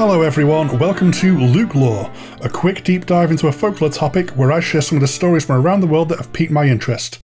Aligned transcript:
Hello, 0.00 0.22
everyone. 0.22 0.78
Welcome 0.78 1.12
to 1.12 1.38
Luke 1.38 1.74
Lore, 1.74 2.10
a 2.40 2.48
quick 2.48 2.84
deep 2.84 3.04
dive 3.04 3.30
into 3.30 3.48
a 3.48 3.52
folklore 3.52 3.90
topic 3.90 4.30
where 4.30 4.50
I 4.50 4.58
share 4.58 4.80
some 4.80 4.96
of 4.96 5.02
the 5.02 5.06
stories 5.06 5.44
from 5.44 5.56
around 5.56 5.82
the 5.82 5.86
world 5.86 6.08
that 6.08 6.16
have 6.16 6.32
piqued 6.32 6.50
my 6.50 6.64
interest. 6.64 7.18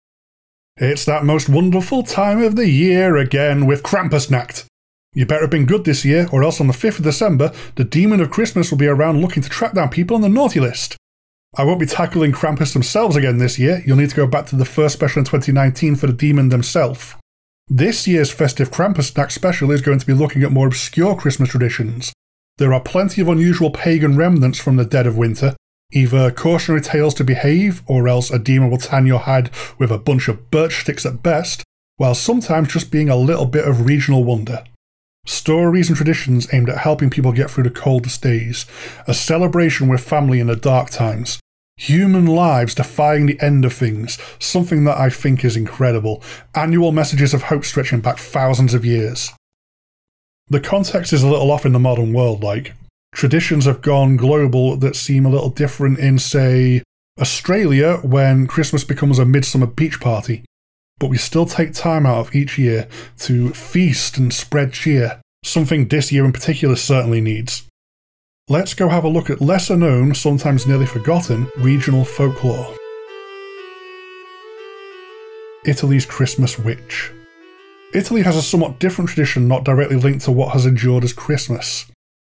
It's 0.79 1.05
that 1.05 1.27
most 1.27 1.51
wonderful 1.51 2.03
time 2.03 2.43
of 2.43 2.57
the 2.57 2.67
year 2.67 3.19
again 3.19 3.67
with 3.67 3.83
Krampusnacht. 3.83 4.65
You 5.13 5.27
better 5.27 5.43
have 5.43 5.51
been 5.51 5.67
good 5.67 5.85
this 5.85 6.03
year, 6.03 6.27
or 6.33 6.43
else 6.43 6.63
on 6.63 6.67
the 6.67 6.73
5th 6.73 6.97
of 6.97 7.05
December, 7.05 7.53
the 7.75 7.85
Demon 7.85 8.23
of 8.23 8.31
Christmas 8.31 8.71
will 8.71 8.79
be 8.79 8.87
around 8.87 9.21
looking 9.21 9.43
to 9.43 9.51
track 9.51 9.75
down 9.75 9.91
people 9.91 10.17
on 10.17 10.23
the 10.23 10.31
naughty 10.31 10.59
list. 10.59 10.97
I 11.55 11.65
won't 11.65 11.79
be 11.79 11.85
tackling 11.85 12.33
Krampus 12.33 12.73
themselves 12.73 13.17
again 13.17 13.37
this 13.37 13.59
year, 13.59 13.83
you'll 13.85 13.99
need 13.99 14.09
to 14.09 14.17
go 14.17 14.27
back 14.27 14.47
to 14.47 14.57
the 14.57 14.65
first 14.65 14.95
special 14.95 15.19
in 15.19 15.27
2019 15.27 15.97
for 15.97 16.07
the 16.07 16.15
demon 16.15 16.49
themselves. 16.49 17.17
This 17.69 18.09
year's 18.09 18.31
festive 18.31 18.71
Krampusnacht 18.71 19.31
special 19.31 19.71
is 19.71 19.83
going 19.83 19.99
to 19.99 20.07
be 20.07 20.15
looking 20.15 20.43
at 20.43 20.53
more 20.53 20.69
obscure 20.69 21.15
Christmas 21.15 21.51
traditions. 21.51 22.15
There 22.63 22.73
are 22.73 22.81
plenty 22.81 23.21
of 23.21 23.27
unusual 23.27 23.73
pagan 23.73 24.17
remnants 24.17 24.61
from 24.61 24.77
the 24.77 24.85
dead 24.85 25.05
of 25.05 25.17
winter, 25.17 25.57
either 25.91 26.31
cautionary 26.31 26.81
tales 26.81 27.13
to 27.15 27.25
behave, 27.25 27.83
or 27.89 28.07
else 28.07 28.31
a 28.31 28.39
demon 28.39 28.71
will 28.71 28.79
tan 28.79 29.05
your 29.05 29.19
head 29.19 29.51
with 29.81 29.91
a 29.91 29.99
bunch 29.99 30.29
of 30.29 30.49
birch 30.53 30.83
sticks 30.83 31.05
at 31.05 31.25
best, 31.25 31.65
while 31.97 32.15
sometimes 32.15 32.73
just 32.73 32.93
being 32.93 33.09
a 33.09 33.17
little 33.17 33.47
bit 33.47 33.67
of 33.67 33.85
regional 33.85 34.23
wonder. 34.23 34.63
Stories 35.27 35.89
and 35.89 35.97
traditions 35.97 36.55
aimed 36.55 36.69
at 36.69 36.79
helping 36.79 37.11
people 37.11 37.33
get 37.33 37.51
through 37.51 37.65
the 37.65 37.71
coldest 37.71 38.23
days, 38.23 38.65
a 39.09 39.13
celebration 39.13 39.89
with 39.89 40.01
family 40.01 40.39
in 40.39 40.47
the 40.47 40.55
dark 40.55 40.89
times. 40.89 41.41
Human 41.79 42.27
lives 42.27 42.77
defying 42.77 43.27
the 43.27 43.41
end 43.41 43.65
of 43.65 43.73
things, 43.73 44.19
something 44.39 44.85
that 44.85 44.99
I 44.99 45.11
think 45.11 45.45
is 45.45 45.57
incredible. 45.57 46.23
Annual 46.55 46.93
messages 46.93 47.35
of 47.35 47.43
hope 47.43 47.65
stretching 47.65 48.03
back 48.03 48.19
thousands 48.19 48.73
of 48.73 48.85
years. 48.85 49.33
The 50.53 50.61
context 50.61 51.13
is 51.13 51.23
a 51.23 51.29
little 51.29 51.51
off 51.51 51.67
in 51.67 51.73
the 51.73 51.79
modern 51.79 52.13
world, 52.13 52.45
like, 52.45 52.75
traditions 53.15 53.65
have 53.65 53.83
gone 53.83 54.17
global 54.17 54.77
that 54.77 54.97
seem 54.97 55.27
a 55.27 55.31
little 55.31 55.51
different 55.51 55.99
in, 55.99 56.19
say, 56.19 56.83
Australia 57.21 57.97
when 58.03 58.47
Christmas 58.47 58.85
becomes 58.85 59.19
a 59.19 59.25
midsummer 59.25 59.67
beach 59.67 60.01
party 60.01 60.45
but 61.03 61.11
we 61.11 61.19
still 61.19 61.47
take 61.47 61.75
time 61.75 62.07
out 62.07 62.19
of 62.19 62.33
each 62.33 62.57
year 62.57 62.87
to 63.19 63.51
feast 63.51 64.19
and 64.19 64.33
spread 64.33 64.73
cheer, 64.73 65.21
something 65.43 65.89
this 65.89 66.13
year 66.13 66.25
in 66.25 66.33
particular 66.33 66.77
certainly 66.77 67.21
needs. 67.21 67.67
Let's 68.49 68.73
go 68.73 68.89
have 68.89 69.03
a 69.03 69.09
look 69.09 69.29
at 69.29 69.41
lesser 69.41 69.77
known, 69.77 70.15
sometimes 70.15 70.65
nearly 70.65 70.87
forgotten, 70.87 71.51
regional 71.57 72.05
folklore. 72.05 72.77
Italy's 75.67 76.07
Christmas 76.07 76.57
Witch. 76.57 77.11
Italy 77.95 78.23
has 78.23 78.37
a 78.37 78.43
somewhat 78.43 78.79
different 78.79 79.11
tradition 79.11 79.47
not 79.47 79.65
directly 79.65 79.97
linked 79.97 80.25
to 80.25 80.33
what 80.33 80.53
has 80.53 80.65
endured 80.65 81.05
as 81.05 81.13
Christmas. 81.13 81.87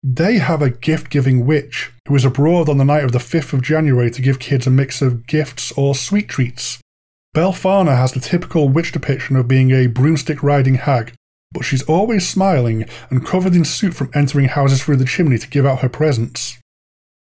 They 0.02 0.38
have 0.38 0.62
a 0.62 0.70
gift 0.70 1.10
giving 1.10 1.44
witch 1.44 1.90
who 2.06 2.14
is 2.14 2.24
abroad 2.24 2.68
on 2.68 2.78
the 2.78 2.84
night 2.84 3.02
of 3.02 3.10
the 3.10 3.18
5th 3.18 3.52
of 3.52 3.62
January 3.62 4.10
to 4.12 4.22
give 4.22 4.38
kids 4.38 4.66
a 4.66 4.70
mix 4.70 5.02
of 5.02 5.26
gifts 5.26 5.72
or 5.72 5.94
sweet 5.94 6.28
treats. 6.28 6.78
Belfana 7.34 7.96
has 7.96 8.12
the 8.12 8.20
typical 8.20 8.68
witch 8.68 8.92
depiction 8.92 9.34
of 9.34 9.48
being 9.48 9.72
a 9.72 9.88
broomstick 9.88 10.42
riding 10.42 10.76
hag, 10.76 11.12
but 11.52 11.64
she's 11.64 11.82
always 11.82 12.28
smiling 12.28 12.84
and 13.10 13.26
covered 13.26 13.56
in 13.56 13.64
soot 13.64 13.94
from 13.94 14.10
entering 14.14 14.48
houses 14.48 14.82
through 14.82 14.96
the 14.96 15.04
chimney 15.04 15.38
to 15.38 15.48
give 15.48 15.66
out 15.66 15.80
her 15.80 15.88
presents. 15.88 16.58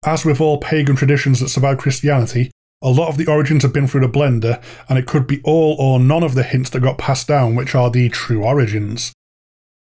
As 0.04 0.24
with 0.24 0.40
all 0.40 0.58
pagan 0.58 0.96
traditions 0.96 1.40
that 1.40 1.48
survive 1.48 1.78
Christianity, 1.78 2.50
a 2.82 2.90
lot 2.90 3.08
of 3.08 3.16
the 3.16 3.26
origins 3.26 3.62
have 3.62 3.72
been 3.72 3.86
through 3.86 4.00
the 4.00 4.08
blender, 4.08 4.62
and 4.88 4.98
it 4.98 5.06
could 5.06 5.26
be 5.26 5.40
all 5.44 5.76
or 5.78 6.00
none 6.00 6.22
of 6.22 6.34
the 6.34 6.42
hints 6.42 6.70
that 6.70 6.80
got 6.80 6.98
passed 6.98 7.28
down 7.28 7.54
which 7.54 7.74
are 7.74 7.90
the 7.90 8.08
true 8.08 8.42
origins. 8.42 9.12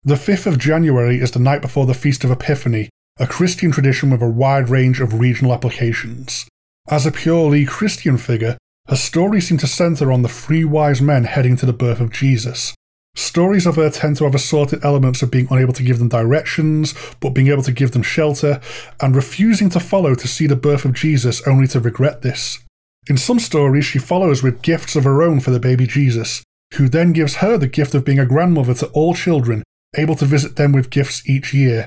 The 0.05 0.15
5th 0.15 0.47
of 0.47 0.59
January 0.59 1.21
is 1.21 1.31
the 1.31 1.39
night 1.39 1.63
before 1.63 1.87
the 1.87 1.95
Feast 1.95 2.25
of 2.25 2.31
Epiphany, 2.31 2.91
a 3.19 3.27
Christian 3.27 3.71
tradition 3.71 4.11
with 4.11 4.21
a 4.21 4.29
wide 4.29 4.69
range 4.69 5.01
of 5.01 5.21
regional 5.21 5.53
applications. 5.53 6.47
As 6.89 7.07
a 7.07 7.13
purely 7.13 7.65
Christian 7.65 8.19
figure, 8.19 8.59
her 8.89 8.97
stories 8.97 9.47
seem 9.47 9.59
to 9.59 9.67
centre 9.67 10.11
on 10.11 10.23
the 10.23 10.29
three 10.29 10.65
wise 10.65 11.01
men 11.01 11.25
heading 11.25 11.57
to 11.57 11.67
the 11.67 11.73
birth 11.73 12.01
of 12.01 12.11
Jesus. 12.11 12.75
Stories 13.15 13.67
of 13.67 13.77
her 13.77 13.91
tend 13.91 14.17
to 14.17 14.25
have 14.25 14.35
assorted 14.35 14.85
elements 14.85 15.23
of 15.23 15.31
being 15.31 15.47
unable 15.51 15.75
to 15.75 15.83
give 15.83 15.99
them 15.99 16.09
directions, 16.09 16.95
but 17.21 17.31
being 17.31 17.49
able 17.49 17.63
to 17.63 17.71
give 17.71 17.93
them 17.93 18.03
shelter, 18.03 18.61
and 19.01 19.15
refusing 19.15 19.71
to 19.71 19.79
follow 19.79 20.15
to 20.15 20.27
see 20.27 20.47
the 20.47 20.57
birth 20.57 20.85
of 20.85 20.95
Jesus 20.95 21.47
only 21.47 21.69
to 21.69 21.79
regret 21.79 22.23
this. 22.23 22.59
In 23.09 23.17
some 23.17 23.39
stories, 23.39 23.85
she 23.85 23.99
follows 23.99 24.43
with 24.43 24.63
gifts 24.63 24.95
of 24.95 25.05
her 25.05 25.23
own 25.23 25.41
for 25.41 25.51
the 25.51 25.59
baby 25.59 25.87
Jesus, 25.87 26.43
who 26.75 26.89
then 26.89 27.13
gives 27.13 27.37
her 27.37 27.59
the 27.59 27.67
gift 27.67 27.95
of 27.95 28.05
being 28.05 28.21
a 28.21 28.27
grandmother 28.27 28.75
to 28.75 28.87
all 28.89 29.15
children, 29.15 29.63
able 29.97 30.15
to 30.17 30.25
visit 30.25 30.57
them 30.57 30.73
with 30.73 30.91
gifts 30.91 31.29
each 31.29 31.53
year. 31.53 31.87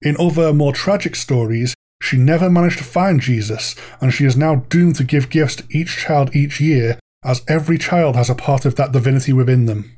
In 0.00 0.16
other, 0.18 0.52
more 0.52 0.72
tragic 0.72 1.16
stories, 1.16 1.74
she 2.00 2.16
never 2.16 2.48
managed 2.48 2.78
to 2.78 2.84
find 2.84 3.20
Jesus, 3.20 3.74
and 4.00 4.14
she 4.14 4.24
is 4.24 4.36
now 4.36 4.56
doomed 4.70 4.96
to 4.96 5.04
give 5.04 5.30
gifts 5.30 5.56
to 5.56 5.64
each 5.70 5.96
child 5.96 6.34
each 6.34 6.60
year, 6.60 6.98
as 7.24 7.42
every 7.48 7.76
child 7.76 8.16
has 8.16 8.30
a 8.30 8.34
part 8.34 8.64
of 8.64 8.76
that 8.76 8.92
divinity 8.92 9.32
within 9.32 9.66
them. 9.66 9.96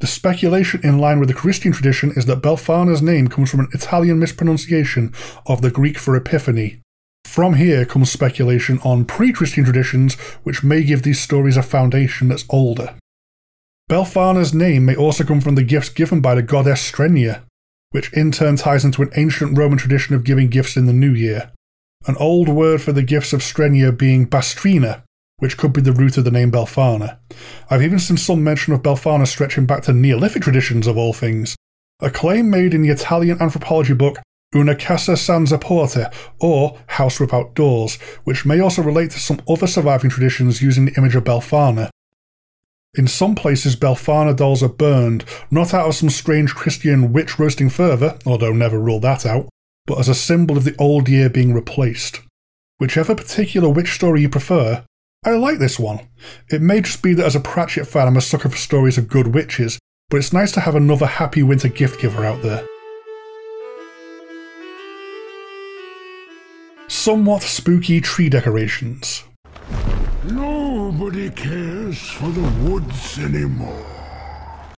The 0.00 0.06
speculation 0.06 0.80
in 0.84 0.98
line 0.98 1.18
with 1.18 1.28
the 1.28 1.34
Christian 1.34 1.72
tradition 1.72 2.12
is 2.14 2.26
that 2.26 2.42
Belfana's 2.42 3.00
name 3.00 3.28
comes 3.28 3.50
from 3.50 3.60
an 3.60 3.68
Italian 3.72 4.18
mispronunciation 4.18 5.14
of 5.46 5.62
the 5.62 5.70
Greek 5.70 5.98
for 5.98 6.14
epiphany. 6.14 6.80
From 7.34 7.54
here 7.54 7.84
comes 7.84 8.12
speculation 8.12 8.78
on 8.84 9.06
pre 9.06 9.32
Christian 9.32 9.64
traditions, 9.64 10.14
which 10.44 10.62
may 10.62 10.84
give 10.84 11.02
these 11.02 11.20
stories 11.20 11.56
a 11.56 11.64
foundation 11.64 12.28
that's 12.28 12.44
older. 12.48 12.94
Belfana's 13.90 14.54
name 14.54 14.84
may 14.84 14.94
also 14.94 15.24
come 15.24 15.40
from 15.40 15.56
the 15.56 15.64
gifts 15.64 15.88
given 15.88 16.20
by 16.20 16.36
the 16.36 16.44
goddess 16.44 16.88
Strenia, 16.88 17.42
which 17.90 18.12
in 18.12 18.30
turn 18.30 18.54
ties 18.54 18.84
into 18.84 19.02
an 19.02 19.10
ancient 19.16 19.58
Roman 19.58 19.78
tradition 19.78 20.14
of 20.14 20.22
giving 20.22 20.46
gifts 20.46 20.76
in 20.76 20.86
the 20.86 20.92
new 20.92 21.10
year. 21.10 21.50
An 22.06 22.14
old 22.20 22.48
word 22.48 22.80
for 22.80 22.92
the 22.92 23.02
gifts 23.02 23.32
of 23.32 23.40
Strenia 23.40 23.90
being 23.90 24.28
bastrina, 24.28 25.02
which 25.38 25.56
could 25.56 25.72
be 25.72 25.80
the 25.80 25.90
root 25.90 26.16
of 26.16 26.22
the 26.22 26.30
name 26.30 26.52
Belfana. 26.52 27.18
I've 27.68 27.82
even 27.82 27.98
seen 27.98 28.16
some 28.16 28.44
mention 28.44 28.74
of 28.74 28.84
Belfana 28.84 29.26
stretching 29.26 29.66
back 29.66 29.82
to 29.82 29.92
Neolithic 29.92 30.44
traditions 30.44 30.86
of 30.86 30.96
all 30.96 31.12
things. 31.12 31.56
A 32.00 32.10
claim 32.10 32.48
made 32.48 32.74
in 32.74 32.82
the 32.82 32.90
Italian 32.90 33.42
anthropology 33.42 33.94
book 33.94 34.18
Una 34.54 34.74
Casa 34.74 35.16
Senza 35.16 35.58
Porte, 35.58 36.06
or 36.40 36.78
House 36.86 37.18
Without 37.20 37.54
Doors, 37.54 37.96
which 38.24 38.46
may 38.46 38.60
also 38.60 38.82
relate 38.82 39.10
to 39.10 39.18
some 39.18 39.40
other 39.48 39.66
surviving 39.66 40.10
traditions 40.10 40.62
using 40.62 40.84
the 40.84 40.94
image 40.96 41.16
of 41.16 41.24
Belfana, 41.24 41.90
in 42.96 43.08
some 43.08 43.34
places, 43.34 43.74
Belfana 43.74 44.36
dolls 44.36 44.62
are 44.62 44.68
burned, 44.68 45.24
not 45.50 45.74
out 45.74 45.88
of 45.88 45.96
some 45.96 46.10
strange 46.10 46.54
Christian 46.54 47.12
witch 47.12 47.38
roasting 47.38 47.68
fervour, 47.68 48.18
although 48.24 48.52
never 48.52 48.78
rule 48.78 49.00
that 49.00 49.26
out, 49.26 49.48
but 49.86 49.98
as 49.98 50.08
a 50.08 50.14
symbol 50.14 50.56
of 50.56 50.64
the 50.64 50.76
old 50.78 51.08
year 51.08 51.28
being 51.28 51.52
replaced. 51.52 52.20
Whichever 52.78 53.14
particular 53.14 53.68
witch 53.68 53.92
story 53.94 54.20
you 54.20 54.28
prefer, 54.28 54.84
I 55.24 55.30
like 55.30 55.58
this 55.58 55.78
one. 55.78 56.06
It 56.50 56.62
may 56.62 56.82
just 56.82 57.02
be 57.02 57.14
that 57.14 57.26
as 57.26 57.34
a 57.34 57.40
Pratchett 57.40 57.88
fan, 57.88 58.06
I'm 58.06 58.16
a 58.16 58.20
sucker 58.20 58.48
for 58.48 58.56
stories 58.56 58.98
of 58.98 59.08
good 59.08 59.28
witches, 59.28 59.78
but 60.08 60.18
it's 60.18 60.32
nice 60.32 60.52
to 60.52 60.60
have 60.60 60.76
another 60.76 61.06
happy 61.06 61.42
winter 61.42 61.68
gift 61.68 62.00
giver 62.00 62.24
out 62.24 62.42
there. 62.42 62.64
Somewhat 66.94 67.42
spooky 67.42 68.00
tree 68.00 68.28
decorations. 68.30 69.24
Nobody 70.30 71.28
cares 71.28 71.98
for 71.98 72.28
the 72.28 72.48
woods 72.62 73.18
anymore. 73.18 73.84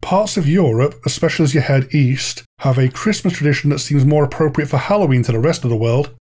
Parts 0.00 0.36
of 0.36 0.48
Europe, 0.48 0.94
especially 1.04 1.42
as 1.42 1.54
you 1.54 1.60
head 1.60 1.92
east, 1.92 2.44
have 2.60 2.78
a 2.78 2.88
Christmas 2.88 3.34
tradition 3.34 3.68
that 3.70 3.80
seems 3.80 4.06
more 4.06 4.24
appropriate 4.24 4.68
for 4.68 4.78
Halloween 4.78 5.22
to 5.24 5.32
the 5.32 5.40
rest 5.40 5.64
of 5.64 5.70
the 5.70 5.76
world 5.76 6.14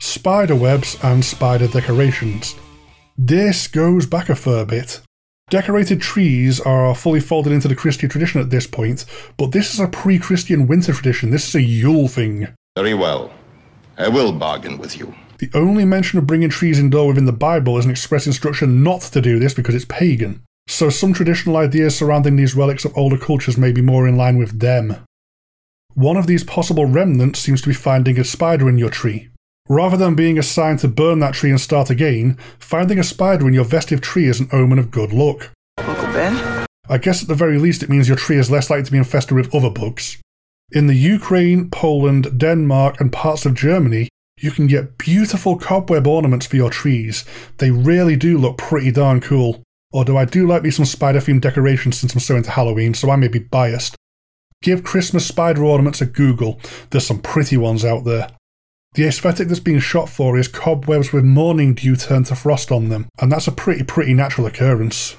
spider 0.00 0.54
webs 0.54 0.96
and 1.02 1.24
spider 1.24 1.66
decorations. 1.66 2.54
This 3.18 3.66
goes 3.66 4.06
back 4.06 4.28
a 4.28 4.36
fair 4.36 4.64
bit. 4.64 5.00
Decorated 5.50 6.00
trees 6.00 6.60
are 6.60 6.94
fully 6.94 7.20
folded 7.20 7.52
into 7.52 7.68
the 7.68 7.76
Christian 7.76 8.08
tradition 8.08 8.40
at 8.40 8.50
this 8.50 8.68
point, 8.68 9.04
but 9.36 9.50
this 9.50 9.74
is 9.74 9.80
a 9.80 9.88
pre 9.88 10.20
Christian 10.20 10.66
winter 10.68 10.92
tradition. 10.92 11.30
This 11.30 11.48
is 11.48 11.56
a 11.56 11.62
Yule 11.62 12.08
thing. 12.08 12.46
Very 12.76 12.94
well. 12.94 13.32
I 13.98 14.08
will 14.08 14.32
bargain 14.32 14.78
with 14.78 14.96
you. 14.96 15.12
The 15.42 15.50
only 15.58 15.84
mention 15.84 16.20
of 16.20 16.26
bringing 16.28 16.50
trees 16.50 16.78
indoor 16.78 17.08
within 17.08 17.24
the 17.24 17.32
Bible 17.32 17.76
is 17.76 17.84
an 17.84 17.90
express 17.90 18.28
instruction 18.28 18.84
not 18.84 19.00
to 19.00 19.20
do 19.20 19.40
this 19.40 19.54
because 19.54 19.74
it's 19.74 19.84
pagan. 19.84 20.44
So 20.68 20.88
some 20.88 21.12
traditional 21.12 21.56
ideas 21.56 21.96
surrounding 21.96 22.36
these 22.36 22.54
relics 22.54 22.84
of 22.84 22.96
older 22.96 23.18
cultures 23.18 23.58
may 23.58 23.72
be 23.72 23.82
more 23.82 24.06
in 24.06 24.16
line 24.16 24.38
with 24.38 24.60
them. 24.60 25.04
One 25.94 26.16
of 26.16 26.28
these 26.28 26.44
possible 26.44 26.86
remnants 26.86 27.40
seems 27.40 27.60
to 27.62 27.68
be 27.68 27.74
finding 27.74 28.20
a 28.20 28.24
spider 28.24 28.68
in 28.68 28.78
your 28.78 28.88
tree. 28.88 29.30
Rather 29.68 29.96
than 29.96 30.14
being 30.14 30.38
assigned 30.38 30.78
to 30.78 30.86
burn 30.86 31.18
that 31.18 31.34
tree 31.34 31.50
and 31.50 31.60
start 31.60 31.90
again, 31.90 32.38
finding 32.60 33.00
a 33.00 33.02
spider 33.02 33.48
in 33.48 33.52
your 33.52 33.64
festive 33.64 34.00
tree 34.00 34.28
is 34.28 34.38
an 34.38 34.48
omen 34.52 34.78
of 34.78 34.92
good 34.92 35.12
luck. 35.12 35.50
Uncle 35.78 36.06
Ben? 36.12 36.66
I 36.88 36.98
guess 36.98 37.20
at 37.20 37.26
the 37.26 37.34
very 37.34 37.58
least 37.58 37.82
it 37.82 37.90
means 37.90 38.06
your 38.06 38.16
tree 38.16 38.38
is 38.38 38.48
less 38.48 38.70
likely 38.70 38.84
to 38.84 38.92
be 38.92 38.98
infested 38.98 39.36
with 39.36 39.52
other 39.52 39.70
bugs. 39.70 40.18
In 40.70 40.86
the 40.86 40.94
Ukraine, 40.94 41.68
Poland, 41.68 42.38
Denmark, 42.38 43.00
and 43.00 43.12
parts 43.12 43.44
of 43.44 43.54
Germany, 43.54 44.06
you 44.38 44.50
can 44.50 44.66
get 44.66 44.98
beautiful 44.98 45.58
cobweb 45.58 46.06
ornaments 46.06 46.46
for 46.46 46.56
your 46.56 46.70
trees. 46.70 47.24
They 47.58 47.70
really 47.70 48.16
do 48.16 48.38
look 48.38 48.58
pretty 48.58 48.90
darn 48.90 49.20
cool. 49.20 49.62
Although 49.92 50.16
I 50.16 50.24
do 50.24 50.46
like 50.46 50.62
me 50.62 50.70
some 50.70 50.86
spider 50.86 51.18
themed 51.18 51.42
decorations 51.42 51.98
since 51.98 52.14
I'm 52.14 52.20
so 52.20 52.36
into 52.36 52.50
Halloween, 52.50 52.94
so 52.94 53.10
I 53.10 53.16
may 53.16 53.28
be 53.28 53.38
biased. 53.38 53.94
Give 54.62 54.82
Christmas 54.82 55.26
spider 55.26 55.64
ornaments 55.64 56.00
a 56.00 56.06
Google, 56.06 56.60
there's 56.90 57.06
some 57.06 57.20
pretty 57.20 57.56
ones 57.56 57.84
out 57.84 58.04
there. 58.04 58.28
The 58.94 59.06
aesthetic 59.06 59.48
that's 59.48 59.60
being 59.60 59.80
shot 59.80 60.08
for 60.08 60.38
is 60.38 60.48
cobwebs 60.48 61.12
with 61.12 61.24
morning 61.24 61.74
dew 61.74 61.96
turned 61.96 62.26
to 62.26 62.36
frost 62.36 62.70
on 62.70 62.88
them, 62.88 63.08
and 63.20 63.32
that's 63.32 63.48
a 63.48 63.52
pretty, 63.52 63.82
pretty 63.84 64.14
natural 64.14 64.46
occurrence. 64.46 65.16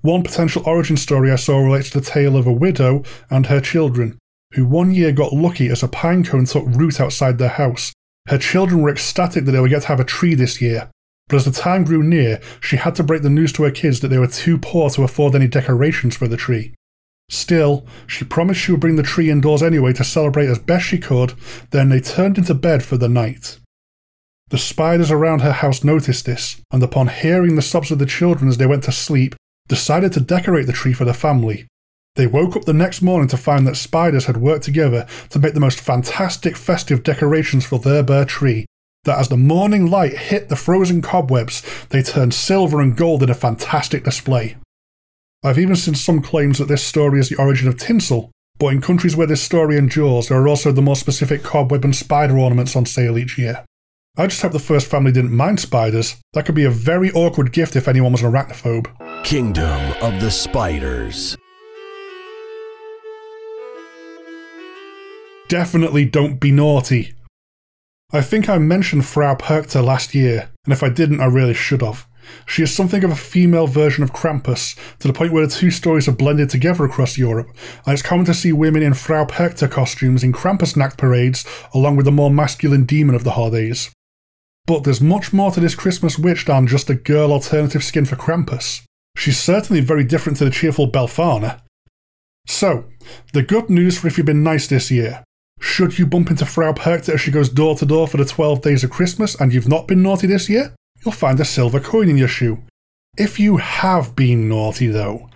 One 0.00 0.22
potential 0.22 0.62
origin 0.66 0.96
story 0.96 1.32
I 1.32 1.36
saw 1.36 1.58
relates 1.58 1.90
to 1.90 2.00
the 2.00 2.06
tale 2.06 2.36
of 2.36 2.46
a 2.46 2.52
widow 2.52 3.02
and 3.30 3.46
her 3.46 3.60
children, 3.60 4.18
who 4.52 4.64
one 4.64 4.92
year 4.92 5.12
got 5.12 5.32
lucky 5.32 5.68
as 5.68 5.82
a 5.82 5.88
pine 5.88 6.24
cone 6.24 6.44
took 6.44 6.64
root 6.66 7.00
outside 7.00 7.38
their 7.38 7.48
house. 7.48 7.92
Her 8.28 8.38
children 8.38 8.80
were 8.80 8.90
ecstatic 8.90 9.44
that 9.44 9.52
they 9.52 9.60
would 9.60 9.70
get 9.70 9.82
to 9.82 9.88
have 9.88 10.00
a 10.00 10.04
tree 10.04 10.34
this 10.34 10.60
year, 10.60 10.90
but 11.28 11.36
as 11.36 11.44
the 11.44 11.52
time 11.52 11.84
grew 11.84 12.02
near, 12.02 12.40
she 12.60 12.76
had 12.76 12.94
to 12.96 13.02
break 13.02 13.22
the 13.22 13.30
news 13.30 13.52
to 13.54 13.64
her 13.64 13.70
kids 13.70 14.00
that 14.00 14.08
they 14.08 14.18
were 14.18 14.26
too 14.26 14.58
poor 14.58 14.90
to 14.90 15.02
afford 15.02 15.34
any 15.34 15.48
decorations 15.48 16.16
for 16.16 16.28
the 16.28 16.36
tree. 16.36 16.74
Still, 17.30 17.86
she 18.06 18.24
promised 18.24 18.60
she 18.60 18.72
would 18.72 18.80
bring 18.80 18.96
the 18.96 19.02
tree 19.02 19.30
indoors 19.30 19.62
anyway 19.62 19.92
to 19.94 20.04
celebrate 20.04 20.48
as 20.48 20.58
best 20.58 20.86
she 20.86 20.98
could, 20.98 21.34
then 21.70 21.88
they 21.88 22.00
turned 22.00 22.36
into 22.36 22.54
bed 22.54 22.82
for 22.82 22.96
the 22.96 23.08
night. 23.08 23.58
The 24.48 24.58
spiders 24.58 25.10
around 25.10 25.40
her 25.40 25.52
house 25.52 25.82
noticed 25.82 26.26
this, 26.26 26.60
and 26.70 26.82
upon 26.82 27.08
hearing 27.08 27.56
the 27.56 27.62
sobs 27.62 27.90
of 27.90 27.98
the 27.98 28.06
children 28.06 28.48
as 28.48 28.58
they 28.58 28.66
went 28.66 28.84
to 28.84 28.92
sleep, 28.92 29.34
decided 29.68 30.12
to 30.12 30.20
decorate 30.20 30.66
the 30.66 30.72
tree 30.72 30.92
for 30.92 31.06
the 31.06 31.14
family. 31.14 31.66
They 32.16 32.26
woke 32.28 32.54
up 32.54 32.64
the 32.64 32.72
next 32.72 33.02
morning 33.02 33.28
to 33.28 33.36
find 33.36 33.66
that 33.66 33.76
spiders 33.76 34.26
had 34.26 34.36
worked 34.36 34.64
together 34.64 35.06
to 35.30 35.38
make 35.40 35.54
the 35.54 35.60
most 35.60 35.80
fantastic 35.80 36.56
festive 36.56 37.02
decorations 37.02 37.66
for 37.66 37.80
their 37.80 38.04
bare 38.04 38.24
tree, 38.24 38.66
that 39.02 39.18
as 39.18 39.28
the 39.28 39.36
morning 39.36 39.90
light 39.90 40.16
hit 40.16 40.48
the 40.48 40.56
frozen 40.56 41.02
cobwebs, 41.02 41.62
they 41.88 42.02
turned 42.02 42.32
silver 42.32 42.80
and 42.80 42.96
gold 42.96 43.22
in 43.24 43.30
a 43.30 43.34
fantastic 43.34 44.04
display. 44.04 44.56
I've 45.42 45.58
even 45.58 45.74
seen 45.76 45.96
some 45.96 46.22
claims 46.22 46.58
that 46.58 46.68
this 46.68 46.84
story 46.84 47.18
is 47.18 47.28
the 47.28 47.36
origin 47.36 47.66
of 47.66 47.78
tinsel, 47.78 48.30
but 48.58 48.72
in 48.72 48.80
countries 48.80 49.16
where 49.16 49.26
this 49.26 49.42
story 49.42 49.76
endures, 49.76 50.28
there 50.28 50.38
are 50.38 50.48
also 50.48 50.70
the 50.70 50.80
more 50.80 50.96
specific 50.96 51.42
cobweb 51.42 51.84
and 51.84 51.96
spider 51.96 52.38
ornaments 52.38 52.76
on 52.76 52.86
sale 52.86 53.18
each 53.18 53.36
year. 53.36 53.64
I 54.16 54.28
just 54.28 54.40
hope 54.40 54.52
the 54.52 54.60
first 54.60 54.86
family 54.86 55.10
didn't 55.10 55.36
mind 55.36 55.58
spiders. 55.58 56.14
That 56.34 56.46
could 56.46 56.54
be 56.54 56.64
a 56.64 56.70
very 56.70 57.10
awkward 57.10 57.52
gift 57.52 57.74
if 57.74 57.88
anyone 57.88 58.12
was 58.12 58.22
an 58.22 58.30
arachnophobe. 58.30 59.24
Kingdom 59.24 59.92
of 60.00 60.20
the 60.20 60.30
Spiders. 60.30 61.36
Definitely 65.48 66.06
don't 66.06 66.40
be 66.40 66.50
naughty. 66.50 67.14
I 68.12 68.22
think 68.22 68.48
I 68.48 68.58
mentioned 68.58 69.04
Frau 69.04 69.34
Perchta 69.34 69.84
last 69.84 70.14
year, 70.14 70.50
and 70.64 70.72
if 70.72 70.82
I 70.82 70.88
didn't, 70.88 71.20
I 71.20 71.26
really 71.26 71.54
should 71.54 71.82
have. 71.82 72.06
She 72.46 72.62
is 72.62 72.74
something 72.74 73.04
of 73.04 73.10
a 73.10 73.16
female 73.16 73.66
version 73.66 74.02
of 74.02 74.12
Krampus, 74.12 74.74
to 75.00 75.08
the 75.08 75.12
point 75.12 75.32
where 75.32 75.46
the 75.46 75.52
two 75.52 75.70
stories 75.70 76.08
are 76.08 76.12
blended 76.12 76.48
together 76.48 76.84
across 76.84 77.18
Europe, 77.18 77.48
and 77.84 77.92
it's 77.92 78.02
common 78.02 78.24
to 78.26 78.34
see 78.34 78.52
women 78.52 78.82
in 78.82 78.94
Frau 78.94 79.24
Perchta 79.26 79.70
costumes 79.70 80.24
in 80.24 80.32
Krampusnacht 80.32 80.96
parades, 80.96 81.44
along 81.74 81.96
with 81.96 82.06
the 82.06 82.12
more 82.12 82.30
masculine 82.30 82.84
demon 82.84 83.14
of 83.14 83.24
the 83.24 83.32
holidays. 83.32 83.90
But 84.66 84.84
there's 84.84 85.00
much 85.00 85.32
more 85.32 85.50
to 85.50 85.60
this 85.60 85.74
Christmas 85.74 86.18
witch 86.18 86.46
than 86.46 86.66
just 86.66 86.88
a 86.88 86.94
girl 86.94 87.32
alternative 87.32 87.84
skin 87.84 88.06
for 88.06 88.16
Krampus. 88.16 88.82
She's 89.16 89.38
certainly 89.38 89.82
very 89.82 90.04
different 90.04 90.38
to 90.38 90.44
the 90.44 90.50
cheerful 90.50 90.90
Befana. 90.90 91.60
So, 92.46 92.86
the 93.32 93.42
good 93.42 93.68
news 93.68 93.98
for 93.98 94.06
if 94.06 94.16
you've 94.16 94.26
been 94.26 94.42
nice 94.42 94.66
this 94.66 94.90
year. 94.90 95.24
Should 95.64 95.98
you 95.98 96.06
bump 96.06 96.30
into 96.30 96.44
Frau 96.44 96.72
Perchta 96.72 97.14
as 97.14 97.22
she 97.22 97.32
goes 97.32 97.48
door 97.48 97.74
to 97.76 97.86
door 97.86 98.06
for 98.06 98.18
the 98.18 98.24
12 98.24 98.60
days 98.60 98.84
of 98.84 98.90
Christmas 98.90 99.34
and 99.34 99.52
you've 99.52 99.66
not 99.66 99.88
been 99.88 100.02
naughty 100.02 100.26
this 100.26 100.48
year, 100.48 100.74
you'll 101.02 101.10
find 101.10 101.40
a 101.40 101.44
silver 101.44 101.80
coin 101.80 102.08
in 102.08 102.18
your 102.18 102.28
shoe. 102.28 102.62
If 103.16 103.40
you 103.40 103.56
have 103.56 104.14
been 104.14 104.48
naughty, 104.48 104.88
though, 104.88 105.28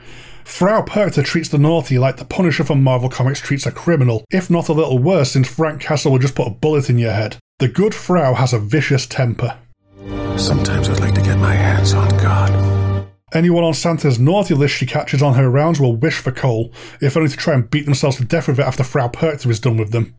Frau 0.45 0.83
Perchta 0.83 1.25
treats 1.25 1.49
the 1.49 1.59
naughty 1.59 1.99
like 1.99 2.19
the 2.19 2.27
Punisher 2.27 2.63
from 2.63 2.85
Marvel 2.85 3.09
Comics 3.09 3.41
treats 3.41 3.67
a 3.67 3.73
criminal, 3.73 4.23
if 4.31 4.49
not 4.51 4.69
a 4.69 4.75
little 4.75 4.99
worse, 4.99 5.33
since 5.33 5.49
Frank 5.49 5.81
Castle 5.81 6.13
will 6.13 6.19
just 6.19 6.37
put 6.37 6.47
a 6.47 6.51
bullet 6.51 6.91
in 6.91 6.99
your 6.99 7.13
head. 7.13 7.39
The 7.59 7.67
good 7.67 7.95
Frau 7.95 8.35
has 8.35 8.53
a 8.53 8.61
vicious 8.61 9.07
temper. 9.07 9.59
Sometimes 10.37 10.91
I'd 10.91 11.01
like 11.01 11.15
to 11.15 11.23
get 11.23 11.39
my 11.39 11.55
hands 11.55 11.95
on 11.95 12.11
God. 12.19 12.78
Anyone 13.35 13.63
on 13.63 13.75
Santa's 13.75 14.19
naughty 14.19 14.55
list 14.55 14.75
she 14.75 14.87
catches 14.87 15.21
on 15.21 15.35
her 15.35 15.51
rounds 15.51 15.79
will 15.79 15.95
wish 15.95 16.19
for 16.19 16.33
coal, 16.33 16.73
if 17.03 17.15
only 17.15 17.29
to 17.29 17.37
try 17.37 17.53
and 17.53 17.69
beat 17.69 17.85
themselves 17.85 18.17
to 18.17 18.25
death 18.25 18.49
with 18.49 18.59
it 18.59 18.67
after 18.67 18.83
Frau 18.83 19.09
Perchta 19.09 19.51
is 19.51 19.61
done 19.61 19.77
with 19.77 19.93
them. 19.93 20.15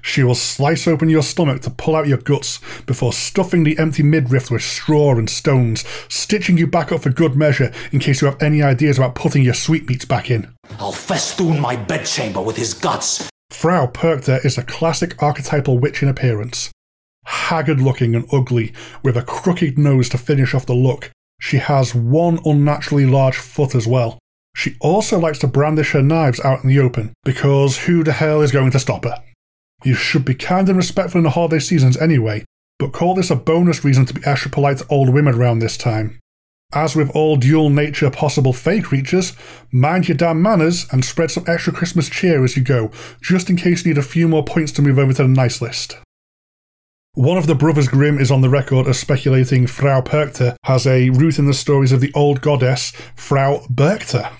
She 0.00 0.22
will 0.22 0.36
slice 0.36 0.86
open 0.86 1.08
your 1.08 1.24
stomach 1.24 1.62
to 1.62 1.70
pull 1.70 1.96
out 1.96 2.06
your 2.06 2.18
guts 2.18 2.60
before 2.86 3.12
stuffing 3.12 3.64
the 3.64 3.76
empty 3.78 4.04
midriff 4.04 4.48
with 4.48 4.62
straw 4.62 5.16
and 5.16 5.28
stones, 5.28 5.84
stitching 6.08 6.56
you 6.56 6.68
back 6.68 6.92
up 6.92 7.02
for 7.02 7.10
good 7.10 7.34
measure 7.34 7.72
in 7.90 7.98
case 7.98 8.20
you 8.20 8.28
have 8.28 8.40
any 8.40 8.62
ideas 8.62 8.96
about 8.96 9.16
putting 9.16 9.42
your 9.42 9.54
sweetmeats 9.54 10.04
back 10.04 10.30
in. 10.30 10.54
I'll 10.78 10.92
festoon 10.92 11.58
my 11.58 11.74
bedchamber 11.74 12.42
with 12.42 12.56
his 12.56 12.74
guts. 12.74 13.28
Frau 13.50 13.88
Perchta 13.88 14.44
is 14.44 14.56
a 14.56 14.62
classic 14.62 15.20
archetypal 15.20 15.78
witch 15.78 16.00
in 16.00 16.08
appearance. 16.08 16.70
Haggard 17.24 17.80
looking 17.80 18.14
and 18.14 18.26
ugly, 18.32 18.72
with 19.02 19.16
a 19.16 19.22
crooked 19.22 19.78
nose 19.78 20.08
to 20.10 20.18
finish 20.18 20.54
off 20.54 20.66
the 20.66 20.74
look. 20.74 21.10
She 21.42 21.58
has 21.58 21.92
one 21.92 22.38
unnaturally 22.44 23.04
large 23.04 23.36
foot 23.36 23.74
as 23.74 23.84
well. 23.84 24.16
She 24.54 24.76
also 24.80 25.18
likes 25.18 25.40
to 25.40 25.48
brandish 25.48 25.90
her 25.90 26.00
knives 26.00 26.38
out 26.40 26.62
in 26.62 26.68
the 26.68 26.78
open, 26.78 27.14
because 27.24 27.78
who 27.78 28.04
the 28.04 28.12
hell 28.12 28.42
is 28.42 28.52
going 28.52 28.70
to 28.70 28.78
stop 28.78 29.04
her? 29.04 29.20
You 29.82 29.94
should 29.94 30.24
be 30.24 30.36
kind 30.36 30.68
and 30.68 30.78
respectful 30.78 31.18
in 31.18 31.24
the 31.24 31.30
holiday 31.30 31.58
seasons 31.58 31.96
anyway, 31.96 32.44
but 32.78 32.92
call 32.92 33.16
this 33.16 33.28
a 33.28 33.34
bonus 33.34 33.84
reason 33.84 34.06
to 34.06 34.14
be 34.14 34.24
extra 34.24 34.52
polite 34.52 34.78
to 34.78 34.86
old 34.88 35.08
women 35.08 35.34
around 35.34 35.58
this 35.58 35.76
time. 35.76 36.20
As 36.72 36.94
with 36.94 37.10
all 37.10 37.36
dual 37.36 37.70
nature 37.70 38.08
possible 38.08 38.52
fake 38.52 38.84
creatures, 38.84 39.32
mind 39.72 40.06
your 40.06 40.16
damn 40.16 40.40
manners 40.40 40.86
and 40.92 41.04
spread 41.04 41.32
some 41.32 41.44
extra 41.48 41.72
Christmas 41.72 42.08
cheer 42.08 42.44
as 42.44 42.56
you 42.56 42.62
go, 42.62 42.92
just 43.20 43.50
in 43.50 43.56
case 43.56 43.84
you 43.84 43.92
need 43.92 43.98
a 43.98 44.02
few 44.02 44.28
more 44.28 44.44
points 44.44 44.70
to 44.72 44.82
move 44.82 44.98
over 44.98 45.12
to 45.12 45.22
the 45.24 45.28
nice 45.28 45.60
list. 45.60 45.96
One 47.14 47.36
of 47.36 47.46
the 47.46 47.54
Brothers 47.54 47.88
Grimm 47.88 48.18
is 48.18 48.30
on 48.30 48.40
the 48.40 48.48
record 48.48 48.86
as 48.86 48.98
speculating 48.98 49.66
Frau 49.66 50.00
Perchta 50.00 50.56
has 50.64 50.86
a 50.86 51.10
root 51.10 51.38
in 51.38 51.44
the 51.44 51.52
stories 51.52 51.92
of 51.92 52.00
the 52.00 52.10
old 52.14 52.40
goddess 52.40 52.90
Frau 53.14 53.66
Berchta, 53.68 54.32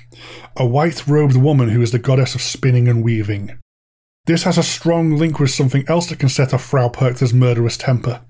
a 0.56 0.64
white 0.64 1.06
robed 1.06 1.36
woman 1.36 1.68
who 1.68 1.82
is 1.82 1.92
the 1.92 1.98
goddess 1.98 2.34
of 2.34 2.40
spinning 2.40 2.88
and 2.88 3.04
weaving. 3.04 3.58
This 4.24 4.44
has 4.44 4.56
a 4.56 4.62
strong 4.62 5.16
link 5.16 5.38
with 5.38 5.50
something 5.50 5.84
else 5.86 6.06
that 6.06 6.18
can 6.18 6.30
set 6.30 6.54
off 6.54 6.64
Frau 6.64 6.88
Perchta's 6.88 7.34
murderous 7.34 7.76
temper. 7.76 8.22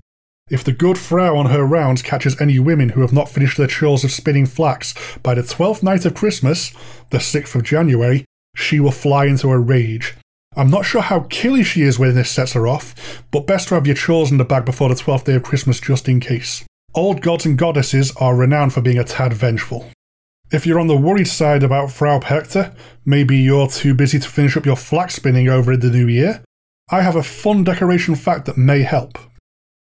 If 0.49 0.65
the 0.65 0.73
good 0.73 0.97
Frau 0.97 1.37
on 1.37 1.45
her 1.45 1.63
rounds 1.63 2.01
catches 2.01 2.41
any 2.41 2.59
women 2.59 2.89
who 2.89 2.99
have 3.01 3.13
not 3.13 3.29
finished 3.29 3.57
their 3.57 3.67
chores 3.67 4.03
of 4.03 4.11
spinning 4.11 4.45
flax 4.45 4.93
by 5.23 5.35
the 5.35 5.43
twelfth 5.43 5.83
night 5.83 6.03
of 6.03 6.15
Christmas, 6.15 6.73
the 7.11 7.19
6th 7.19 7.55
of 7.55 7.63
January, 7.63 8.25
she 8.57 8.81
will 8.81 8.91
fly 8.91 9.23
into 9.23 9.49
a 9.51 9.57
rage. 9.57 10.15
I'm 10.55 10.69
not 10.69 10.85
sure 10.85 11.01
how 11.01 11.21
killy 11.29 11.63
she 11.63 11.81
is 11.81 11.97
when 11.97 12.15
this 12.15 12.29
sets 12.29 12.53
her 12.53 12.67
off, 12.67 13.23
but 13.31 13.47
best 13.47 13.69
to 13.69 13.75
have 13.75 13.87
your 13.87 13.95
chores 13.95 14.31
in 14.31 14.37
the 14.37 14.45
bag 14.45 14.65
before 14.65 14.89
the 14.89 14.95
12th 14.95 15.25
day 15.25 15.35
of 15.35 15.43
Christmas 15.43 15.79
just 15.79 16.07
in 16.07 16.19
case. 16.19 16.63
Old 16.95 17.21
gods 17.21 17.45
and 17.45 17.57
goddesses 17.57 18.15
are 18.17 18.35
renowned 18.35 18.73
for 18.73 18.81
being 18.81 18.99
a 18.99 19.03
tad 19.03 19.33
vengeful. 19.33 19.89
If 20.51 20.67
you're 20.67 20.79
on 20.79 20.87
the 20.87 20.95
worried 20.95 21.27
side 21.27 21.63
about 21.63 21.91
Frau 21.91 22.19
Perchta, 22.19 22.75
maybe 23.03 23.37
you're 23.37 23.67
too 23.67 23.95
busy 23.95 24.19
to 24.19 24.29
finish 24.29 24.55
up 24.55 24.67
your 24.67 24.75
flax 24.75 25.15
spinning 25.15 25.49
over 25.49 25.73
in 25.73 25.79
the 25.79 25.89
new 25.89 26.07
year, 26.07 26.43
I 26.91 27.01
have 27.01 27.15
a 27.15 27.23
fun 27.23 27.63
decoration 27.63 28.13
fact 28.13 28.45
that 28.45 28.57
may 28.57 28.83
help. 28.83 29.17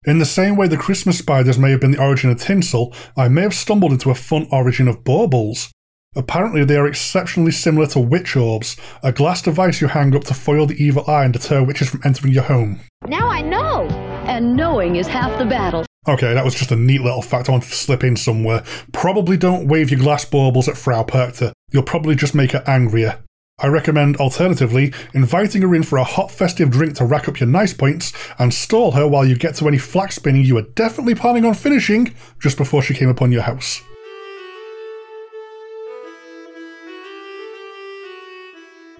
In 0.04 0.18
the 0.18 0.26
same 0.26 0.56
way 0.56 0.66
the 0.68 0.76
Christmas 0.76 1.18
spiders 1.18 1.58
may 1.58 1.70
have 1.70 1.80
been 1.80 1.92
the 1.92 2.02
origin 2.02 2.30
of 2.30 2.40
tinsel, 2.40 2.94
I 3.16 3.28
may 3.28 3.42
have 3.42 3.54
stumbled 3.54 3.92
into 3.92 4.10
a 4.10 4.14
fun 4.14 4.46
origin 4.50 4.88
of 4.88 5.04
baubles. 5.04 5.70
Apparently, 6.16 6.64
they 6.64 6.76
are 6.76 6.88
exceptionally 6.88 7.52
similar 7.52 7.86
to 7.86 8.00
witch 8.00 8.34
orbs, 8.34 8.76
a 9.02 9.12
glass 9.12 9.42
device 9.42 9.80
you 9.80 9.86
hang 9.86 10.14
up 10.16 10.24
to 10.24 10.34
foil 10.34 10.66
the 10.66 10.82
evil 10.82 11.08
eye 11.08 11.24
and 11.24 11.32
deter 11.32 11.62
witches 11.62 11.88
from 11.88 12.00
entering 12.04 12.32
your 12.32 12.42
home. 12.42 12.80
Now 13.06 13.28
I 13.28 13.42
know. 13.42 13.86
And 14.26 14.56
knowing 14.56 14.96
is 14.96 15.06
half 15.06 15.38
the 15.38 15.44
battle. 15.44 15.86
Okay, 16.08 16.34
that 16.34 16.44
was 16.44 16.56
just 16.56 16.72
a 16.72 16.76
neat 16.76 17.02
little 17.02 17.22
fact 17.22 17.48
I 17.48 17.52
wanted 17.52 17.68
to 17.68 17.76
slip 17.76 18.02
in 18.02 18.16
somewhere. 18.16 18.64
Probably 18.92 19.36
don't 19.36 19.68
wave 19.68 19.90
your 19.90 20.00
glass 20.00 20.24
baubles 20.24 20.68
at 20.68 20.76
Frau 20.76 21.04
Perchta. 21.04 21.52
You'll 21.70 21.84
probably 21.84 22.16
just 22.16 22.34
make 22.34 22.52
her 22.52 22.64
angrier. 22.66 23.20
I 23.60 23.68
recommend, 23.68 24.16
alternatively, 24.16 24.92
inviting 25.14 25.62
her 25.62 25.74
in 25.74 25.82
for 25.84 25.98
a 25.98 26.04
hot 26.04 26.32
festive 26.32 26.70
drink 26.70 26.96
to 26.96 27.04
rack 27.04 27.28
up 27.28 27.38
your 27.38 27.48
nice 27.48 27.74
points 27.74 28.12
and 28.38 28.52
stall 28.52 28.92
her 28.92 29.06
while 29.06 29.26
you 29.26 29.36
get 29.36 29.54
to 29.56 29.68
any 29.68 29.78
flax 29.78 30.16
spinning 30.16 30.44
you 30.44 30.56
were 30.56 30.62
definitely 30.62 31.14
planning 31.14 31.44
on 31.44 31.54
finishing 31.54 32.16
just 32.40 32.56
before 32.56 32.82
she 32.82 32.94
came 32.94 33.10
upon 33.10 33.30
your 33.30 33.42
house. 33.42 33.82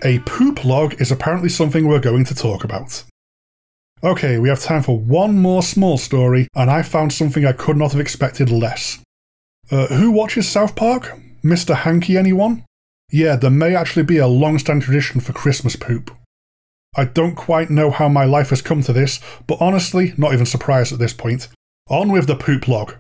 A 0.03 0.19
poop 0.21 0.65
log 0.65 1.01
is 1.01 1.13
apparently 1.13 1.51
something 1.51 1.87
we're 1.87 2.01
going 2.01 2.25
to 2.25 2.35
talk 2.35 2.65
about. 2.65 3.05
Okay, 4.03 4.39
we 4.39 4.49
have 4.49 4.61
time 4.61 4.83
for 4.83 4.99
one 4.99 5.37
more 5.37 5.63
small 5.63 5.99
story, 5.99 6.49
and 6.55 6.71
I 6.71 6.81
found 6.83 7.13
something 7.13 7.45
I 7.45 7.53
could 7.53 7.77
not 7.77 7.93
have 7.93 8.01
expected 8.01 8.51
less. 8.51 8.99
Uh, 9.71 9.89
who 9.89 10.11
watches 10.11 10.49
South 10.49 10.75
Park? 10.75 11.19
Mr. 11.45 11.75
Hanky, 11.77 12.17
anyone? 12.17 12.65
Yeah, 13.13 13.37
there 13.37 13.51
may 13.51 13.75
actually 13.75 14.05
be 14.05 14.17
a 14.17 14.27
long 14.27 14.59
standing 14.59 14.83
tradition 14.83 15.21
for 15.21 15.35
Christmas 15.35 15.77
poop. 15.77 16.11
I 16.97 17.05
don't 17.05 17.35
quite 17.35 17.69
know 17.69 17.91
how 17.91 18.09
my 18.09 18.25
life 18.25 18.51
has 18.51 18.63
come 18.63 18.83
to 18.85 18.95
this, 18.95 19.21
but 19.47 19.59
honestly, 19.61 20.15
not 20.17 20.33
even 20.33 20.47
surprised 20.47 20.95
at 20.95 20.99
this 20.99 21.13
point. 21.13 21.49
On 21.91 22.11
with 22.11 22.27
the 22.27 22.37
poop 22.37 22.69
log. 22.69 22.95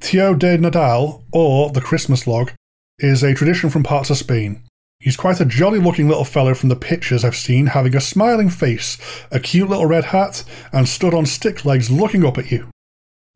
Tio 0.00 0.34
de 0.34 0.56
Nadal, 0.56 1.22
or 1.32 1.70
the 1.70 1.80
Christmas 1.82 2.26
log, 2.26 2.52
is 2.98 3.22
a 3.22 3.34
tradition 3.34 3.68
from 3.68 3.82
parts 3.82 4.08
of 4.08 4.16
Spain. 4.16 4.62
He's 5.02 5.16
quite 5.16 5.40
a 5.40 5.44
jolly 5.44 5.80
looking 5.80 6.06
little 6.06 6.24
fellow 6.24 6.54
from 6.54 6.68
the 6.68 6.76
pictures 6.76 7.24
I've 7.24 7.34
seen, 7.34 7.66
having 7.66 7.96
a 7.96 8.00
smiling 8.00 8.48
face, 8.48 8.96
a 9.32 9.40
cute 9.40 9.68
little 9.68 9.86
red 9.86 10.04
hat, 10.04 10.44
and 10.72 10.88
stood 10.88 11.12
on 11.12 11.26
stick 11.26 11.64
legs 11.64 11.90
looking 11.90 12.24
up 12.24 12.38
at 12.38 12.52
you. 12.52 12.68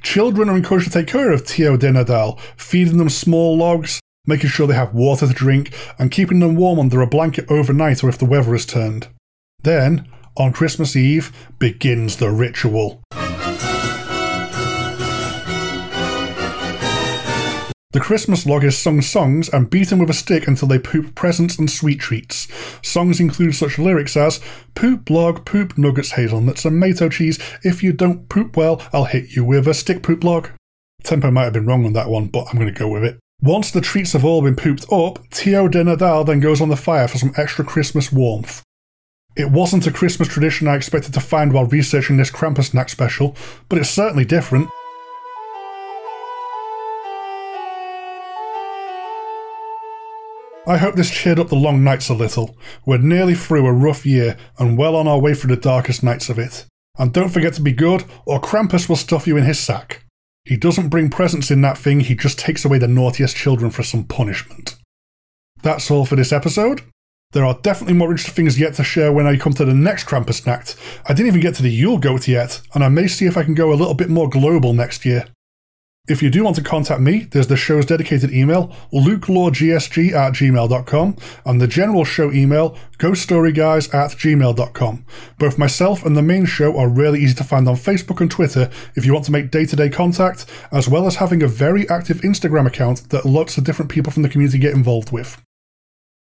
Children 0.00 0.48
are 0.48 0.56
encouraged 0.56 0.86
to 0.86 0.92
take 0.92 1.08
care 1.08 1.32
of 1.32 1.44
Tio 1.44 1.76
de 1.76 1.88
Nadal, 1.90 2.38
feeding 2.56 2.98
them 2.98 3.08
small 3.08 3.56
logs, 3.56 3.98
making 4.26 4.48
sure 4.48 4.68
they 4.68 4.74
have 4.74 4.94
water 4.94 5.26
to 5.26 5.32
drink, 5.32 5.74
and 5.98 6.12
keeping 6.12 6.38
them 6.38 6.54
warm 6.54 6.78
under 6.78 7.02
a 7.02 7.06
blanket 7.06 7.44
overnight 7.50 8.04
or 8.04 8.08
if 8.08 8.18
the 8.18 8.24
weather 8.24 8.52
has 8.52 8.64
turned. 8.64 9.08
Then, 9.64 10.06
on 10.36 10.52
Christmas 10.52 10.94
Eve, 10.94 11.32
begins 11.58 12.18
the 12.18 12.30
ritual. 12.30 13.02
The 17.96 18.02
Christmas 18.02 18.44
log 18.44 18.62
is 18.62 18.76
sung 18.76 19.00
songs 19.00 19.48
and 19.48 19.70
beat 19.70 19.86
beaten 19.86 19.98
with 19.98 20.10
a 20.10 20.12
stick 20.12 20.46
until 20.46 20.68
they 20.68 20.78
poop 20.78 21.14
presents 21.14 21.58
and 21.58 21.70
sweet 21.70 21.98
treats. 21.98 22.46
Songs 22.82 23.20
include 23.20 23.54
such 23.54 23.78
lyrics 23.78 24.18
as 24.18 24.38
Poop 24.74 25.08
log, 25.08 25.46
poop 25.46 25.78
nuggets, 25.78 26.10
hazelnuts, 26.10 26.66
and 26.66 26.78
mato 26.78 27.08
cheese. 27.08 27.38
If 27.62 27.82
you 27.82 27.94
don't 27.94 28.28
poop 28.28 28.54
well, 28.54 28.82
I'll 28.92 29.06
hit 29.06 29.34
you 29.34 29.46
with 29.46 29.66
a 29.66 29.72
stick 29.72 30.02
poop 30.02 30.24
log. 30.24 30.50
Tempo 31.04 31.30
might 31.30 31.44
have 31.44 31.54
been 31.54 31.64
wrong 31.64 31.86
on 31.86 31.94
that 31.94 32.10
one, 32.10 32.26
but 32.26 32.44
I'm 32.50 32.58
going 32.58 32.66
to 32.66 32.78
go 32.78 32.86
with 32.86 33.02
it. 33.02 33.18
Once 33.40 33.70
the 33.70 33.80
treats 33.80 34.12
have 34.12 34.26
all 34.26 34.42
been 34.42 34.56
pooped 34.56 34.84
up, 34.92 35.26
Tio 35.30 35.66
de 35.66 35.82
Nadal 35.82 36.26
then 36.26 36.40
goes 36.40 36.60
on 36.60 36.68
the 36.68 36.76
fire 36.76 37.08
for 37.08 37.16
some 37.16 37.32
extra 37.38 37.64
Christmas 37.64 38.12
warmth. 38.12 38.62
It 39.36 39.50
wasn't 39.50 39.86
a 39.86 39.90
Christmas 39.90 40.28
tradition 40.28 40.68
I 40.68 40.76
expected 40.76 41.14
to 41.14 41.20
find 41.20 41.50
while 41.50 41.64
researching 41.64 42.18
this 42.18 42.30
Krampus 42.30 42.72
Krampusnacht 42.72 42.90
special, 42.90 43.34
but 43.70 43.78
it's 43.78 43.88
certainly 43.88 44.26
different. 44.26 44.68
I 50.68 50.78
hope 50.78 50.96
this 50.96 51.10
cheered 51.10 51.38
up 51.38 51.48
the 51.48 51.54
long 51.54 51.84
nights 51.84 52.08
a 52.08 52.14
little. 52.14 52.58
We're 52.84 52.98
nearly 52.98 53.36
through 53.36 53.66
a 53.66 53.72
rough 53.72 54.04
year 54.04 54.36
and 54.58 54.76
well 54.76 54.96
on 54.96 55.06
our 55.06 55.20
way 55.20 55.32
through 55.32 55.54
the 55.54 55.62
darkest 55.62 56.02
nights 56.02 56.28
of 56.28 56.40
it. 56.40 56.66
And 56.98 57.12
don't 57.12 57.28
forget 57.28 57.52
to 57.54 57.62
be 57.62 57.72
good, 57.72 58.04
or 58.24 58.40
Krampus 58.40 58.88
will 58.88 58.96
stuff 58.96 59.28
you 59.28 59.36
in 59.36 59.44
his 59.44 59.60
sack. 59.60 60.04
He 60.44 60.56
doesn't 60.56 60.88
bring 60.88 61.08
presents 61.08 61.52
in 61.52 61.60
that 61.62 61.78
thing, 61.78 62.00
he 62.00 62.16
just 62.16 62.38
takes 62.38 62.64
away 62.64 62.78
the 62.78 62.88
naughtiest 62.88 63.36
children 63.36 63.70
for 63.70 63.84
some 63.84 64.04
punishment. 64.04 64.76
That's 65.62 65.90
all 65.90 66.04
for 66.04 66.16
this 66.16 66.32
episode. 66.32 66.82
There 67.32 67.44
are 67.44 67.58
definitely 67.62 67.94
more 67.94 68.10
interesting 68.10 68.34
things 68.34 68.58
yet 68.58 68.74
to 68.74 68.84
share 68.84 69.12
when 69.12 69.26
I 69.26 69.36
come 69.36 69.52
to 69.54 69.64
the 69.64 69.74
next 69.74 70.06
Krampus 70.06 70.42
Krampusnacht. 70.42 70.76
I 71.04 71.12
didn't 71.12 71.28
even 71.28 71.40
get 71.40 71.54
to 71.56 71.62
the 71.62 71.70
Yule 71.70 71.98
Goat 71.98 72.26
yet, 72.26 72.60
and 72.74 72.82
I 72.82 72.88
may 72.88 73.06
see 73.06 73.26
if 73.26 73.36
I 73.36 73.44
can 73.44 73.54
go 73.54 73.72
a 73.72 73.74
little 73.74 73.94
bit 73.94 74.08
more 74.08 74.28
global 74.28 74.72
next 74.72 75.04
year. 75.04 75.26
If 76.08 76.22
you 76.22 76.30
do 76.30 76.44
want 76.44 76.54
to 76.54 76.62
contact 76.62 77.00
me, 77.00 77.26
there's 77.32 77.48
the 77.48 77.56
show's 77.56 77.84
dedicated 77.84 78.32
email, 78.32 78.68
lukelawgsg 78.92 80.12
at 80.12 80.34
gmail.com, 80.34 81.16
and 81.44 81.60
the 81.60 81.66
general 81.66 82.04
show 82.04 82.30
email, 82.32 82.76
ghoststoryguys 82.98 83.92
at 83.92 84.12
gmail.com. 84.12 85.04
Both 85.38 85.58
myself 85.58 86.06
and 86.06 86.16
the 86.16 86.22
main 86.22 86.44
show 86.44 86.78
are 86.78 86.88
really 86.88 87.20
easy 87.22 87.34
to 87.34 87.44
find 87.44 87.68
on 87.68 87.74
Facebook 87.74 88.20
and 88.20 88.30
Twitter 88.30 88.70
if 88.94 89.04
you 89.04 89.12
want 89.12 89.24
to 89.24 89.32
make 89.32 89.50
day 89.50 89.66
to 89.66 89.74
day 89.74 89.88
contact, 89.88 90.46
as 90.70 90.88
well 90.88 91.08
as 91.08 91.16
having 91.16 91.42
a 91.42 91.48
very 91.48 91.88
active 91.88 92.20
Instagram 92.20 92.66
account 92.66 93.10
that 93.10 93.26
lots 93.26 93.58
of 93.58 93.64
different 93.64 93.90
people 93.90 94.12
from 94.12 94.22
the 94.22 94.28
community 94.28 94.58
get 94.58 94.74
involved 94.74 95.10
with. 95.10 95.42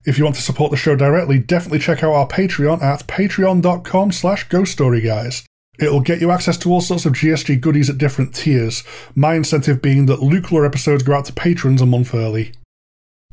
If 0.03 0.17
you 0.17 0.25
want 0.25 0.35
to 0.35 0.41
support 0.41 0.71
the 0.71 0.77
show 0.77 0.95
directly, 0.97 1.39
definitely 1.39 1.79
check 1.79 2.03
out 2.03 2.13
our 2.13 2.27
Patreon 2.27 2.81
at 2.81 3.07
patreon.com 3.07 4.11
slash 4.11 4.49
ghoststoryguys. 4.49 5.45
It'll 5.81 5.99
get 5.99 6.21
you 6.21 6.29
access 6.29 6.57
to 6.59 6.71
all 6.71 6.79
sorts 6.79 7.07
of 7.07 7.13
GSG 7.13 7.59
goodies 7.59 7.89
at 7.89 7.97
different 7.97 8.35
tiers, 8.35 8.83
my 9.15 9.33
incentive 9.33 9.81
being 9.81 10.05
that 10.05 10.21
Luke 10.21 10.51
Lore 10.51 10.65
episodes 10.65 11.01
go 11.01 11.15
out 11.15 11.25
to 11.25 11.33
patrons 11.33 11.81
a 11.81 11.87
month 11.87 12.13
early. 12.13 12.51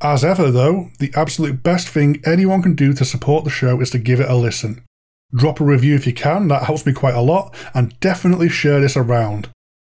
As 0.01 0.25
ever, 0.25 0.51
though, 0.51 0.91
the 0.99 1.13
absolute 1.15 1.63
best 1.63 1.89
thing 1.89 2.23
anyone 2.25 2.63
can 2.63 2.75
do 2.75 2.95
to 2.95 3.05
support 3.05 3.45
the 3.45 3.51
show 3.51 3.81
is 3.83 3.91
to 3.91 3.99
give 3.99 4.19
it 4.19 4.31
a 4.31 4.35
listen. 4.35 4.83
Drop 5.37 5.61
a 5.61 5.65
review 5.65 5.95
if 5.95 6.07
you 6.07 6.15
can, 6.15 6.49
that 6.49 6.63
helps 6.63 6.87
me 6.87 6.95
quite 6.95 7.15
a 7.15 7.21
lot, 7.21 7.55
and 7.75 7.99
definitely 8.01 8.49
share 8.49 8.81
this 8.81 8.97
around. 8.97 9.51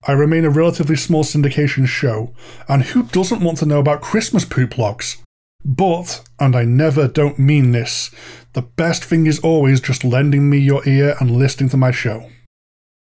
I 0.06 0.12
remain 0.12 0.46
a 0.46 0.50
relatively 0.52 0.98
small 0.98 1.24
syndication 1.24 1.88
show, 1.88 2.34
and 2.68 2.84
who 2.84 3.04
doesn't 3.04 3.42
want 3.42 3.58
to 3.60 3.66
know 3.66 3.80
about 3.80 4.02
Christmas 4.02 4.46
poop 4.46 4.78
logs? 4.78 5.24
But, 5.66 6.22
and 6.40 6.56
I 6.56 6.66
never 6.66 7.08
don't 7.08 7.40
mean 7.40 7.72
this, 7.72 8.12
the 8.52 8.62
best 8.62 9.04
thing 9.04 9.26
is 9.26 9.40
always 9.40 9.82
just 9.82 10.04
lending 10.04 10.50
me 10.50 10.60
your 10.60 10.88
ear 10.88 11.16
and 11.20 11.32
listening 11.32 11.70
to 11.70 11.78
my 11.78 11.90
show. 11.90 12.30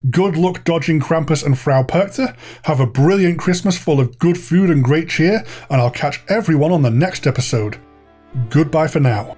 Good 0.10 0.36
luck 0.36 0.63
dodging 0.63 1.00
Krampus 1.00 1.46
and 1.46 1.58
Frau 1.58 1.84
Perchta. 1.84 2.36
Have 2.63 2.79
a 2.79 2.88
brilliant 2.88 3.38
Christmas 3.38 3.77
full 3.77 4.00
of 4.00 4.17
good 4.17 4.36
food 4.36 4.72
and 4.72 4.84
great 4.84 5.10
cheer, 5.10 5.46
and 5.70 5.79
I'll 5.79 5.91
catch 5.91 6.24
everyone 6.27 6.72
on 6.72 6.81
the 6.81 6.89
next 6.89 7.27
episode. 7.27 7.77
Goodbye 8.50 8.88
for 8.88 9.00
now. 9.00 9.38